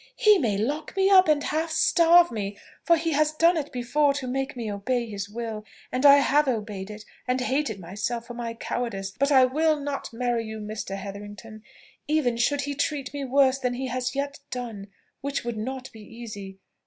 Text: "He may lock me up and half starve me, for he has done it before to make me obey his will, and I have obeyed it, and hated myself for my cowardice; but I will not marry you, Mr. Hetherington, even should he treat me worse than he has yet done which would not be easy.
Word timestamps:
"He 0.15 0.39
may 0.39 0.57
lock 0.57 0.97
me 0.97 1.11
up 1.11 1.27
and 1.27 1.43
half 1.43 1.69
starve 1.69 2.31
me, 2.31 2.57
for 2.81 2.97
he 2.97 3.11
has 3.11 3.33
done 3.33 3.55
it 3.55 3.71
before 3.71 4.15
to 4.15 4.25
make 4.25 4.55
me 4.57 4.71
obey 4.71 5.05
his 5.05 5.29
will, 5.29 5.63
and 5.91 6.07
I 6.07 6.15
have 6.15 6.47
obeyed 6.47 6.89
it, 6.89 7.05
and 7.27 7.39
hated 7.39 7.79
myself 7.79 8.25
for 8.25 8.33
my 8.33 8.55
cowardice; 8.55 9.11
but 9.19 9.31
I 9.31 9.45
will 9.45 9.79
not 9.79 10.11
marry 10.11 10.43
you, 10.43 10.57
Mr. 10.57 10.95
Hetherington, 10.97 11.61
even 12.07 12.35
should 12.37 12.61
he 12.61 12.73
treat 12.73 13.13
me 13.13 13.25
worse 13.25 13.59
than 13.59 13.75
he 13.75 13.89
has 13.89 14.15
yet 14.15 14.39
done 14.49 14.87
which 15.21 15.43
would 15.43 15.55
not 15.55 15.91
be 15.91 16.01
easy. 16.01 16.57